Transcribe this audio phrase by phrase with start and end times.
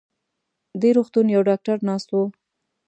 [0.81, 2.15] دې روغتون يو ډاکټر ناست و.